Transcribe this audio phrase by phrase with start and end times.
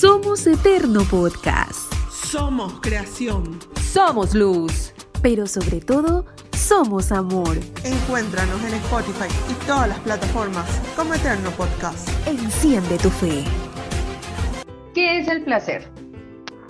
[0.00, 1.92] Somos Eterno Podcast.
[2.10, 3.58] Somos creación.
[3.82, 4.94] Somos luz.
[5.20, 7.58] Pero sobre todo, somos amor.
[7.84, 12.08] Encuéntranos en Spotify y todas las plataformas como Eterno Podcast.
[12.26, 13.44] Enciende tu fe.
[14.94, 15.86] ¿Qué es el placer?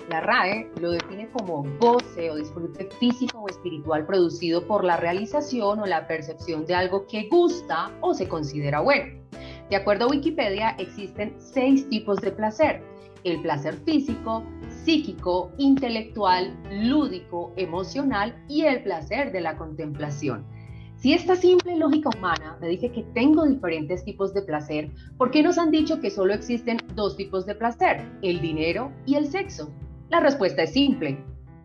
[0.09, 5.79] La RAE lo define como goce o disfrute físico o espiritual producido por la realización
[5.79, 9.20] o la percepción de algo que gusta o se considera bueno.
[9.71, 12.83] De acuerdo a Wikipedia, existen seis tipos de placer.
[13.23, 14.43] El placer físico,
[14.83, 20.45] psíquico, intelectual, lúdico, emocional y el placer de la contemplación.
[20.97, 25.41] Si esta simple lógica humana me dice que tengo diferentes tipos de placer, ¿por qué
[25.41, 29.71] nos han dicho que solo existen dos tipos de placer, el dinero y el sexo?
[30.09, 31.17] La respuesta es simple,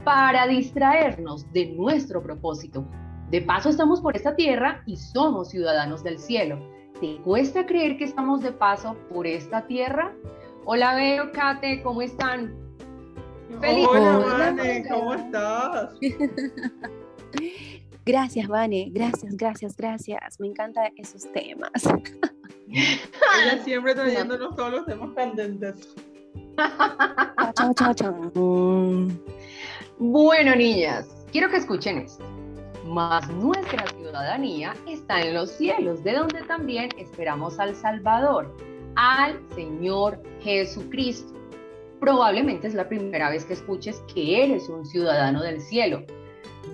[0.05, 2.87] para distraernos de nuestro propósito.
[3.33, 6.76] De paso estamos por esta tierra y somos ciudadanos del cielo.
[7.01, 10.15] ¿Te cuesta creer que estamos de paso por esta tierra?
[10.65, 12.55] Hola, Veo, Kate, ¿cómo están?
[13.61, 15.95] ¡Feliz Hola, Vane, ¿cómo estás?
[18.07, 20.39] Gracias, Vane, gracias, gracias, gracias.
[20.39, 21.73] Me encantan esos temas.
[22.71, 25.93] Ella siempre trayéndonos todos los temas candentes.
[27.57, 28.31] Chao, chao, chao.
[29.99, 32.25] Bueno, niñas, quiero que escuchen esto.
[32.87, 38.57] Mas nuestra ciudadanía está en los cielos, de donde también esperamos al Salvador,
[38.95, 41.33] al Señor Jesucristo.
[42.01, 46.05] Probablemente es la primera vez que escuches que eres un ciudadano del cielo,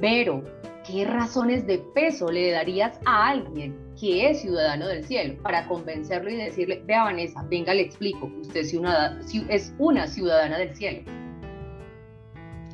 [0.00, 0.42] pero
[0.86, 6.28] ¿qué razones de peso le darías a alguien que es ciudadano del cielo para convencerlo
[6.30, 11.02] y decirle, vea Vanessa, venga, le explico, usted es una ciudadana del cielo?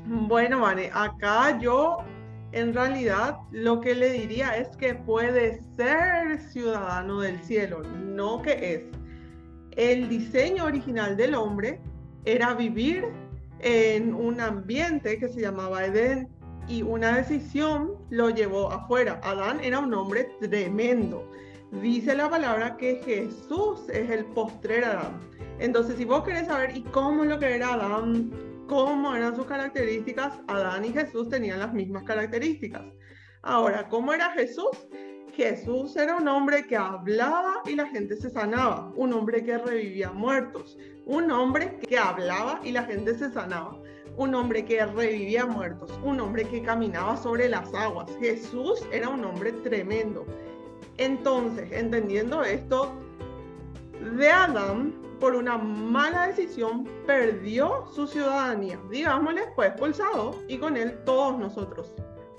[0.07, 1.99] Bueno, Vane, acá yo
[2.53, 8.75] en realidad lo que le diría es que puede ser ciudadano del cielo, no que
[8.75, 8.83] es.
[9.77, 11.81] El diseño original del hombre
[12.25, 13.05] era vivir
[13.61, 16.29] en un ambiente que se llamaba Edén
[16.69, 19.21] y una decisión lo llevó afuera.
[19.23, 21.31] Adán era un hombre tremendo.
[21.83, 25.21] Dice la palabra que Jesús es el postrer Adán.
[25.59, 28.31] Entonces, si vos querés saber y cómo es lo que era Adán,
[28.69, 32.85] cómo eran sus características, Adán y Jesús tenían las mismas características.
[33.43, 34.69] Ahora, ¿cómo era Jesús?
[35.35, 40.13] Jesús era un hombre que hablaba y la gente se sanaba, un hombre que revivía
[40.13, 43.81] muertos, un hombre que hablaba y la gente se sanaba,
[44.17, 48.11] un hombre que revivía muertos, un hombre que caminaba sobre las aguas.
[48.21, 50.27] Jesús era un hombre tremendo.
[50.99, 52.93] Entonces, entendiendo esto,
[54.17, 58.79] de Adán, por una mala decisión, perdió su ciudadanía.
[58.91, 61.95] Digámosle, fue expulsado y con él todos nosotros.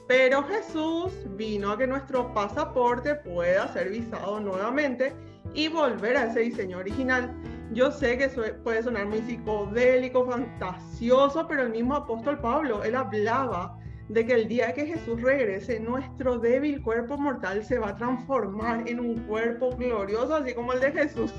[0.07, 5.13] Pero Jesús vino a que nuestro pasaporte pueda ser visado nuevamente
[5.53, 7.31] y volver a ese diseño original.
[7.73, 8.27] Yo sé que
[8.63, 14.47] puede sonar muy psicodélico, fantasioso, pero el mismo apóstol Pablo, él hablaba de que el
[14.47, 19.69] día que Jesús regrese, nuestro débil cuerpo mortal se va a transformar en un cuerpo
[19.77, 21.31] glorioso, así como el de Jesús.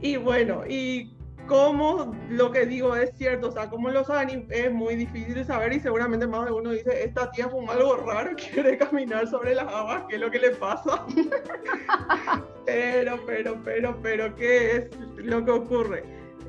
[0.00, 1.14] Y bueno, y
[1.46, 5.44] cómo lo que digo es cierto, o sea, cómo lo saben es muy difícil de
[5.44, 9.54] saber y seguramente más de uno dice, esta tía fue algo raro, quiere caminar sobre
[9.54, 11.06] las aguas, ¿qué es lo que le pasa?
[12.66, 16.04] pero, pero, pero, pero, ¿qué es lo que ocurre?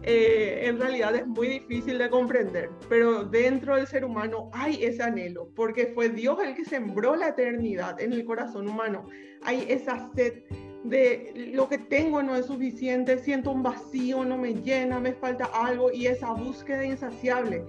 [0.07, 5.01] Eh, en realidad es muy difícil de comprender, pero dentro del ser humano hay ese
[5.01, 9.07] anhelo, porque fue Dios el que sembró la eternidad en el corazón humano.
[9.41, 10.43] Hay esa sed
[10.89, 15.45] de lo que tengo no es suficiente, siento un vacío, no me llena, me falta
[15.53, 17.63] algo y esa búsqueda insaciable.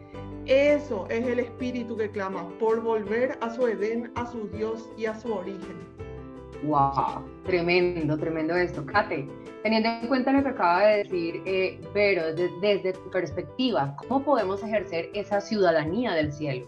[0.47, 5.07] Eso es el espíritu que clama por volver a su Edén, a su Dios y
[5.07, 5.77] a su origen.
[6.65, 7.25] ¡Wow!
[7.45, 8.85] Tremendo, tremendo esto.
[8.87, 9.29] Kate,
[9.63, 14.63] teniendo en cuenta lo que acaba de decir eh, Vero, desde tu perspectiva, ¿cómo podemos
[14.63, 16.67] ejercer esa ciudadanía del cielo?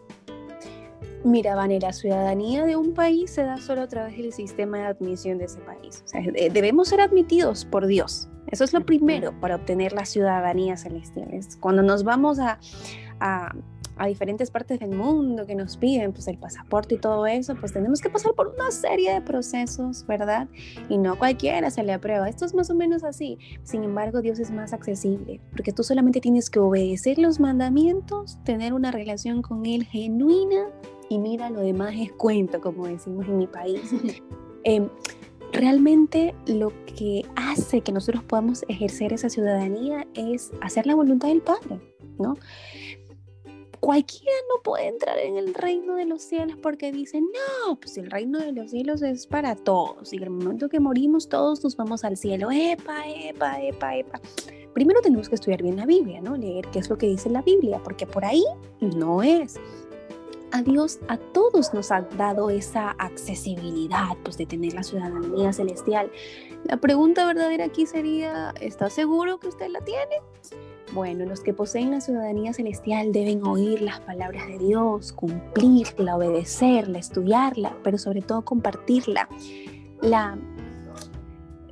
[1.25, 4.84] Mira, Vane, la ciudadanía de un país se da solo a través del sistema de
[4.84, 6.03] admisión de ese país.
[6.05, 8.29] O sea, debemos ser admitidos por Dios.
[8.47, 11.28] Eso es lo primero para obtener la ciudadanía celestial.
[11.61, 12.59] cuando nos vamos a,
[13.21, 13.54] a,
[13.97, 17.72] a, diferentes partes del mundo que nos piden pues, el pasaporte y todo eso, pues
[17.72, 20.48] tenemos que pasar por una serie de procesos, ¿verdad?
[20.89, 22.28] Y no cualquiera se le aprueba.
[22.28, 23.39] Esto es más o menos así.
[23.65, 28.72] Sin embargo, Dios es más accesible, porque tú solamente tienes que obedecer los mandamientos, tener
[28.72, 30.69] una relación con Él genuina
[31.09, 33.83] y mira, lo demás es cuento, como decimos en mi país.
[34.65, 34.89] Em,
[35.53, 41.41] realmente lo que hace que nosotros podamos ejercer esa ciudadanía es hacer la voluntad del
[41.41, 41.81] Padre,
[42.19, 42.37] ¿no?
[43.81, 47.28] Cualquiera no puede entrar en el reino de los cielos porque dicen,
[47.66, 51.28] no, pues el reino de los cielos es para todos y el momento que morimos
[51.28, 54.21] todos nos vamos al cielo, epa, epa, epa, epa.
[54.75, 56.37] primero tenemos que estudiar bien la Biblia, ¿no?
[56.37, 58.45] Leer qué es lo que dice la Biblia, porque por ahí
[58.81, 59.61] no es.
[60.50, 66.10] A Dios, a todos nos ha dado esa accesibilidad, pues de tener la ciudadanía celestial.
[66.65, 70.22] La pregunta verdadera aquí sería, ¿está seguro que usted la tiene?
[70.92, 76.98] Bueno, los que poseen la ciudadanía celestial deben oír las palabras de Dios, cumplirla, obedecerla,
[76.98, 79.28] estudiarla, pero sobre todo compartirla.
[80.01, 80.39] La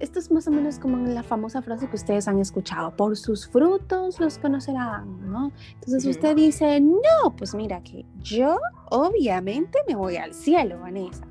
[0.00, 3.48] esto es más o menos como la famosa frase que ustedes han escuchado, por sus
[3.48, 5.52] frutos los conocerán, ¿no?
[5.74, 8.58] Entonces usted dice, no, pues mira que yo
[8.90, 11.26] obviamente me voy al cielo, Vanessa,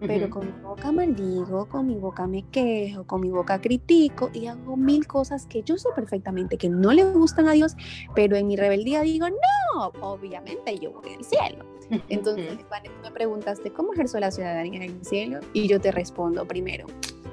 [0.00, 4.46] pero con mi boca maldigo, con mi boca me quejo, con mi boca critico y
[4.46, 7.76] hago mil cosas que yo sé perfectamente que no le gustan a Dios,
[8.14, 11.64] pero en mi rebeldía digo, no, obviamente yo voy al cielo.
[12.08, 15.40] Entonces, Vanessa, me preguntaste, ¿cómo ejerzo la ciudadanía en el cielo?
[15.52, 16.86] Y yo te respondo primero,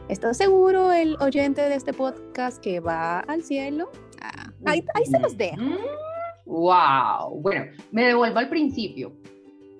[0.09, 3.89] ¿Está seguro el oyente de este podcast que va al cielo?
[4.21, 5.61] Ah, ahí, se los dejo.
[6.45, 7.39] ¡Wow!
[7.41, 9.13] Bueno, me devuelvo al principio.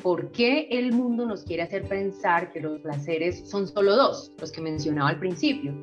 [0.01, 4.51] ¿Por qué el mundo nos quiere hacer pensar que los placeres son solo dos, los
[4.53, 5.73] que mencionaba al principio?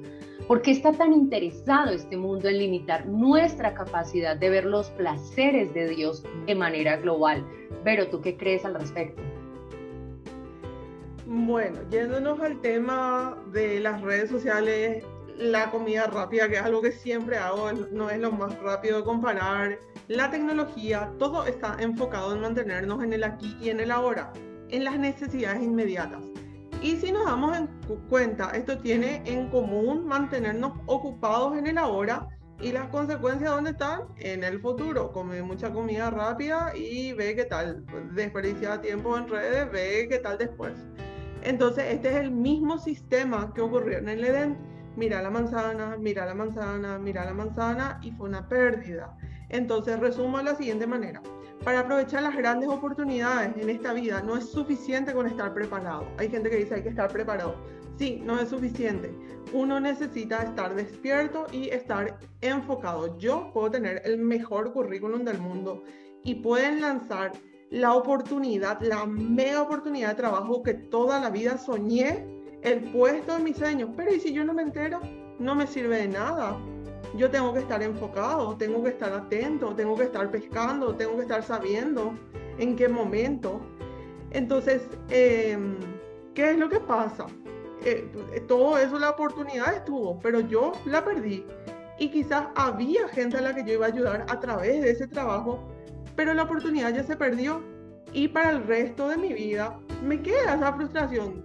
[0.49, 5.73] ¿Por qué está tan interesado este mundo en limitar nuestra capacidad de ver los placeres
[5.75, 7.47] de Dios de manera global?
[7.85, 9.23] Pero ¿tú qué crees al respecto?
[11.33, 15.05] Bueno, yéndonos al tema de las redes sociales,
[15.37, 19.05] la comida rápida, que es algo que siempre hago, no es lo más rápido de
[19.05, 19.79] comparar,
[20.09, 24.33] la tecnología, todo está enfocado en mantenernos en el aquí y en el ahora,
[24.71, 26.21] en las necesidades inmediatas.
[26.83, 27.69] Y si nos damos en
[28.09, 32.27] cuenta, esto tiene en común mantenernos ocupados en el ahora
[32.61, 35.13] y las consecuencias dónde están en el futuro.
[35.13, 37.87] Come mucha comida rápida y ve qué tal.
[38.17, 40.73] Desperdicia tiempo en redes, ve qué tal después.
[41.43, 44.57] Entonces, este es el mismo sistema que ocurrió en el Edén.
[44.97, 49.17] Mira la manzana, mira la manzana, mira la manzana y fue una pérdida.
[49.49, 51.23] Entonces, resumo de la siguiente manera.
[51.65, 56.07] Para aprovechar las grandes oportunidades en esta vida no es suficiente con estar preparado.
[56.19, 57.55] Hay gente que dice hay que estar preparado.
[57.99, 59.15] Sí, no es suficiente.
[59.53, 63.19] Uno necesita estar despierto y estar enfocado.
[63.19, 65.83] Yo puedo tener el mejor currículum del mundo
[66.25, 67.33] y pueden lanzar
[67.71, 72.27] la oportunidad, la mega oportunidad de trabajo que toda la vida soñé,
[72.63, 73.91] el puesto de mis sueños.
[73.97, 75.01] Pero ¿y si yo no me entero?
[75.39, 76.59] No me sirve de nada.
[77.17, 81.23] Yo tengo que estar enfocado, tengo que estar atento, tengo que estar pescando, tengo que
[81.23, 82.15] estar sabiendo
[82.59, 83.61] en qué momento.
[84.33, 85.77] Entonces, em,
[86.35, 87.27] ¿qué es lo que pasa?
[87.85, 88.11] Eh,
[88.47, 91.45] todo eso, la oportunidad estuvo, pero yo la perdí.
[91.99, 95.07] Y quizás había gente a la que yo iba a ayudar a través de ese
[95.07, 95.61] trabajo,
[96.21, 97.63] pero la oportunidad ya se perdió
[98.13, 101.43] y para el resto de mi vida me queda esa frustración.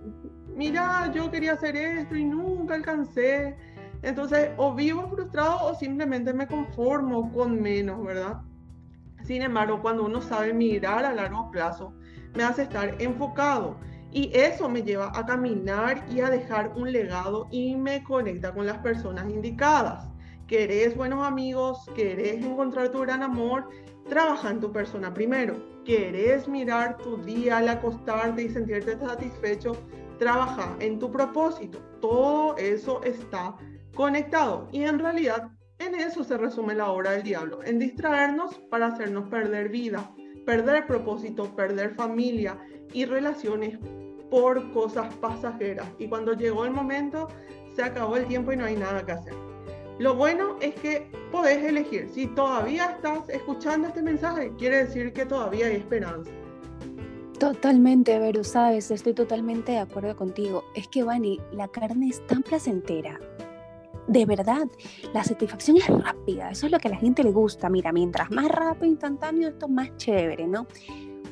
[0.54, 3.56] Mira, yo quería hacer esto y nunca alcancé.
[4.02, 8.42] Entonces, o vivo frustrado o simplemente me conformo con menos, ¿verdad?
[9.24, 11.94] Sin embargo, cuando uno sabe mirar a largo plazo,
[12.36, 13.78] me hace estar enfocado
[14.12, 18.66] y eso me lleva a caminar y a dejar un legado y me conecta con
[18.66, 20.10] las personas indicadas.
[20.48, 23.68] Querés buenos amigos, querés encontrar tu gran amor,
[24.08, 25.56] trabaja en tu persona primero.
[25.84, 29.72] ¿Querés mirar tu día al acostarte y sentirte satisfecho?
[30.20, 31.80] Trabaja en tu propósito.
[32.00, 33.56] Todo eso está
[33.96, 35.50] conectado y en realidad
[35.80, 40.12] en eso se resume la obra del diablo, en distraernos para hacernos perder vida,
[40.46, 42.60] perder propósito, perder familia
[42.94, 43.80] y relaciones
[44.30, 45.88] por cosas pasajeras.
[45.98, 47.30] Y cuando llegó el momento,
[47.76, 49.55] se acabó el tiempo y no hay nada que hacer.
[49.98, 52.10] Lo bueno es que podés elegir.
[52.14, 56.30] Si todavía estás escuchando este mensaje, quiere decir que todavía hay esperanza.
[57.40, 60.64] Totalmente, Vero, sabes, estoy totalmente de acuerdo contigo.
[60.74, 63.20] Es que, Vani, la carne es tan placentera.
[64.08, 64.68] De verdad,
[65.14, 67.70] la satisfacción es rápida, eso es lo que a la gente le gusta.
[67.70, 70.68] Mira, mientras más rápido, instantáneo, esto más chévere, ¿no?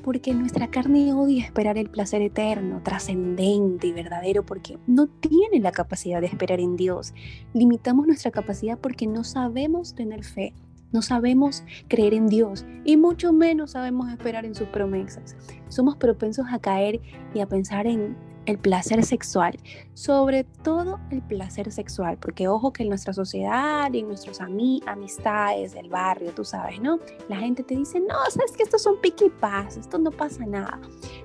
[0.03, 5.71] Porque nuestra carne odia esperar el placer eterno, trascendente y verdadero, porque no tiene la
[5.71, 7.13] capacidad de esperar en Dios.
[7.53, 10.53] Limitamos nuestra capacidad porque no sabemos tener fe,
[10.91, 15.35] no sabemos creer en Dios y mucho menos sabemos esperar en sus promesas.
[15.69, 17.01] Somos propensos a caer
[17.33, 19.57] y a pensar en el placer sexual,
[19.93, 25.73] sobre todo el placer sexual, porque ojo que en nuestra sociedad y en nuestros amistades
[25.73, 26.99] del barrio, tú sabes, ¿no?
[27.29, 30.79] La gente te dice, no, sabes que son pique y esto no pasa nada,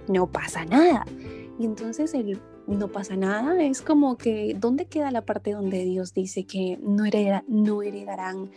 [0.09, 1.05] no pasa nada.
[1.59, 6.13] Y entonces el no pasa nada es como que, ¿dónde queda la parte donde Dios
[6.13, 7.05] dice que no,
[7.49, 8.51] no heredarán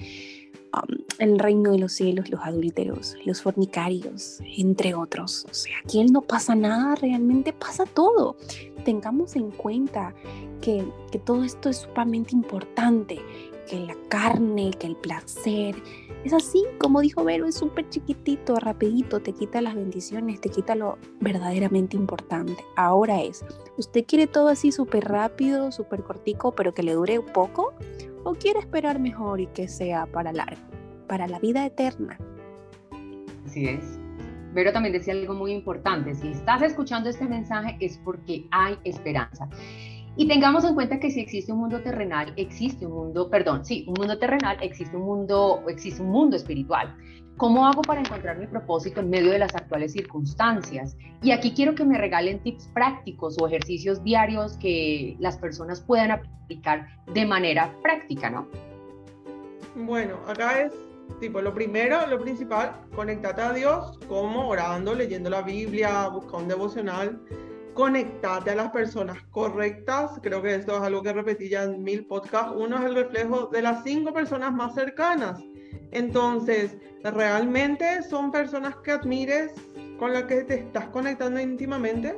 [0.74, 5.46] Um, el reino de los cielos, los adúlteros, los fornicarios, entre otros.
[5.50, 8.38] O sea, aquí no pasa nada, realmente pasa todo.
[8.86, 10.16] Tengamos en cuenta
[10.62, 13.20] que, que todo esto es sumamente importante,
[13.70, 15.76] que la carne, que el placer.
[16.24, 20.76] Es así, como dijo Vero, es súper chiquitito, rapidito, te quita las bendiciones, te quita
[20.76, 22.64] lo verdaderamente importante.
[22.78, 23.44] Ahora es,
[23.78, 27.74] ¿usted quiere todo así súper rápido, súper cortico, pero que le dure poco?
[28.24, 30.62] ¿O quiere esperar mejor y que sea para largo,
[31.08, 32.18] para la vida eterna?
[33.46, 34.00] Así es.
[34.54, 39.50] Vero también decía algo muy importante, si estás escuchando este mensaje es porque hay esperanza.
[40.18, 43.86] Y tengamos en cuenta que si existe un mundo terrenal, existe un mundo, perdón, sí,
[43.88, 46.96] un mundo terrenal, existe un mundo, existe un mundo espiritual.
[47.42, 50.96] ¿Cómo hago para encontrar mi propósito en medio de las actuales circunstancias?
[51.24, 56.12] Y aquí quiero que me regalen tips prácticos o ejercicios diarios que las personas puedan
[56.12, 58.48] aplicar de manera práctica, ¿no?
[59.76, 60.74] Bueno, acá es
[61.20, 66.48] tipo lo primero, lo principal, conectate a Dios, como orando, leyendo la Biblia, busca un
[66.48, 67.20] devocional
[67.74, 70.20] conectate a las personas correctas.
[70.22, 72.54] Creo que esto es algo que repetí ya en mil podcasts.
[72.56, 75.42] Uno es el reflejo de las cinco personas más cercanas.
[75.92, 79.54] Entonces, realmente son personas que admires,
[80.00, 82.18] con las que te estás conectando íntimamente.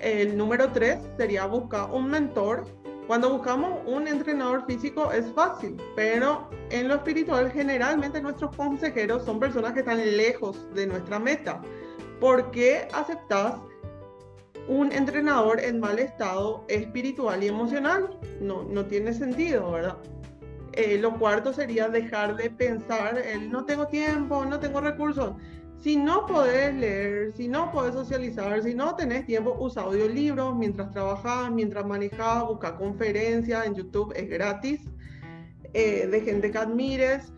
[0.00, 2.64] El número tres sería buscar un mentor.
[3.06, 9.38] Cuando buscamos un entrenador físico es fácil, pero en lo espiritual generalmente nuestros consejeros son
[9.38, 11.62] personas que están lejos de nuestra meta.
[12.20, 13.60] ¿Por qué aceptas
[14.68, 18.18] un entrenador en mal estado espiritual y emocional.
[18.40, 19.96] No, no tiene sentido, ¿verdad?
[20.76, 25.32] Eh, lo cuarto sería dejar de pensar, el no tengo tiempo, no tengo recursos.
[25.78, 30.90] Si no podés leer, si no podés socializar, si no tenés tiempo, usa audiolibros mientras
[30.90, 34.80] trabajas, mientras manejas, busca conferencias en YouTube, es gratis,
[35.72, 37.32] eh, de gente que admires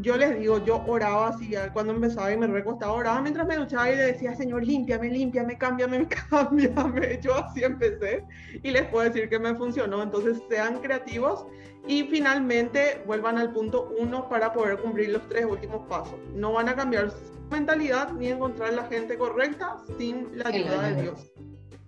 [0.00, 3.90] yo les digo, yo oraba así, cuando empezaba y me recostaba, oraba mientras me duchaba
[3.90, 7.20] y le decía, Señor, límpiame, límpiame, cámbiame, cámbiame.
[7.20, 8.24] Yo así empecé
[8.62, 10.02] y les puedo decir que me funcionó.
[10.02, 11.46] Entonces, sean creativos
[11.86, 16.18] y finalmente vuelvan al punto uno para poder cumplir los tres últimos pasos.
[16.34, 17.16] No van a cambiar su
[17.50, 21.32] mentalidad ni encontrar la gente correcta sin la ayuda de Dios.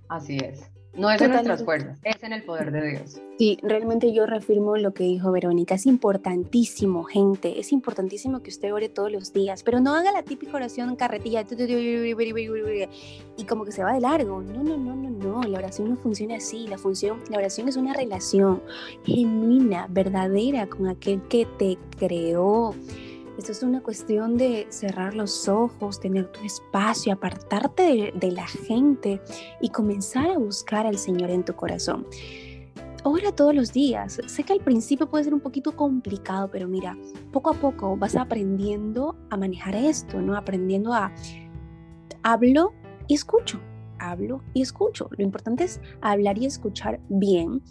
[0.08, 0.73] Así es.
[0.96, 3.20] No es en nuestras fuerzas, es en el poder de Dios.
[3.36, 5.74] Sí, realmente yo reafirmo lo que dijo Verónica.
[5.74, 7.58] Es importantísimo, gente.
[7.58, 11.44] Es importantísimo que usted ore todos los días, pero no haga la típica oración carretilla
[13.36, 14.40] y como que se va de largo.
[14.40, 15.42] No, no, no, no, no.
[15.42, 16.68] La oración no funciona así.
[16.68, 18.62] La, función, la oración es una relación
[19.04, 22.74] genuina, verdadera con aquel que te creó
[23.38, 29.20] esto es una cuestión de cerrar los ojos, tener tu espacio, apartarte de, la gente
[29.60, 32.06] y comenzar a buscar al Señor en tu corazón.
[33.02, 34.20] Ora todos los días.
[34.26, 36.96] Sé que al principio puede ser un poquito complicado, pero mira,
[37.32, 40.36] poco a poco vas aprendiendo a manejar esto, ¿no?
[40.36, 41.12] Aprendiendo a
[42.22, 42.72] hablo
[43.08, 43.60] y escucho,
[43.98, 45.10] hablo y escucho.
[45.10, 47.62] Lo importante es hablar y escuchar bien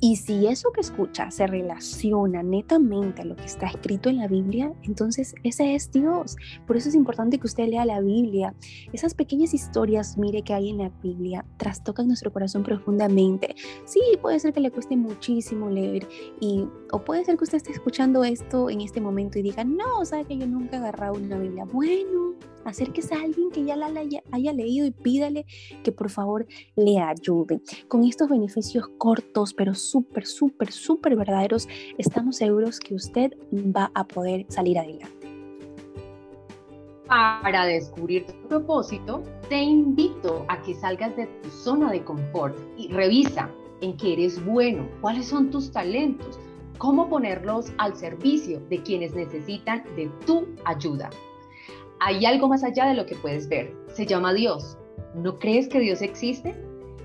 [0.00, 4.28] y si eso que escucha se relaciona netamente a lo que está escrito en la
[4.28, 6.36] Biblia, entonces ese es Dios.
[6.66, 8.54] Por eso es importante que usted lea la Biblia.
[8.92, 13.54] Esas pequeñas historias, mire, que hay en la Biblia, trastocan nuestro corazón profundamente.
[13.84, 16.06] Sí, puede ser que le cueste muchísimo leer
[16.40, 20.04] y o puede ser que usted esté escuchando esto en este momento y diga, no,
[20.04, 21.64] sabe que yo nunca he agarrado una Biblia.
[21.64, 25.46] Bueno, acérquese a alguien que ya la haya, haya leído y pídale
[25.82, 27.60] que por favor le ayude.
[27.88, 31.68] Con estos beneficios cortos, pero súper, súper, súper verdaderos,
[31.98, 35.24] estamos seguros que usted va a poder salir adelante.
[37.06, 42.88] Para descubrir tu propósito, te invito a que salgas de tu zona de confort y
[42.88, 43.50] revisa
[43.82, 46.38] en qué eres bueno, cuáles son tus talentos,
[46.78, 51.10] cómo ponerlos al servicio de quienes necesitan de tu ayuda.
[52.00, 53.74] Hay algo más allá de lo que puedes ver.
[53.88, 54.76] Se llama Dios.
[55.14, 56.54] ¿No crees que Dios existe?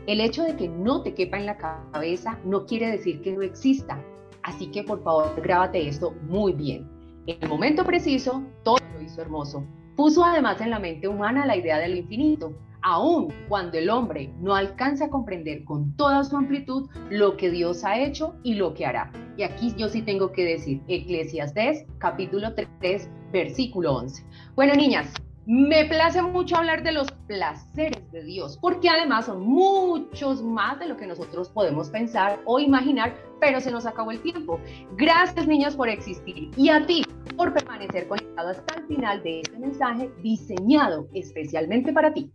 [0.08, 3.41] El hecho de que no te quepa en la cabeza no quiere decir que no
[3.41, 4.03] exista.
[4.43, 6.89] Así que por favor, grábate esto muy bien.
[7.27, 9.63] En el momento preciso, todo lo hizo hermoso.
[9.96, 14.55] Puso además en la mente humana la idea del infinito, aun cuando el hombre no
[14.55, 18.86] alcanza a comprender con toda su amplitud lo que Dios ha hecho y lo que
[18.86, 19.12] hará.
[19.38, 24.25] Y aquí yo sí tengo que decir, Eclesiastes capítulo 3, versículo 11.
[24.59, 25.13] Bueno, niñas,
[25.45, 30.87] me place mucho hablar de los placeres de Dios, porque además son muchos más de
[30.87, 34.59] lo que nosotros podemos pensar o imaginar, pero se nos acabó el tiempo.
[34.97, 37.05] Gracias niños por existir y a ti
[37.37, 42.29] por permanecer conectado hasta el final de este mensaje diseñado especialmente para ti.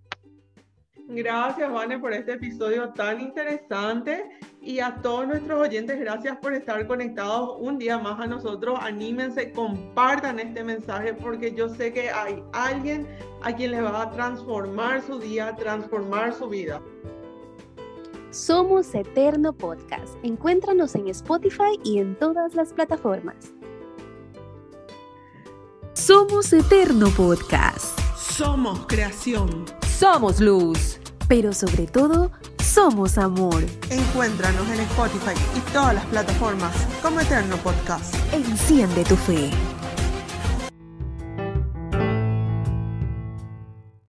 [1.06, 4.30] Gracias, Vane, por este episodio tan interesante.
[4.62, 8.78] Y a todos nuestros oyentes, gracias por estar conectados un día más a nosotros.
[8.80, 13.06] Anímense, compartan este mensaje porque yo sé que hay alguien
[13.42, 16.80] a quien le va a transformar su día, transformar su vida.
[18.30, 20.14] Somos Eterno Podcast.
[20.22, 23.52] Encuéntranos en Spotify y en todas las plataformas.
[25.92, 27.98] Somos Eterno Podcast.
[28.16, 29.83] Somos creación.
[30.04, 31.00] Somos luz.
[31.28, 32.30] Pero sobre todo,
[32.62, 33.64] somos amor.
[33.88, 38.14] Encuéntranos en Spotify y todas las plataformas como Eterno Podcast.
[38.34, 39.50] Enciende tu fe.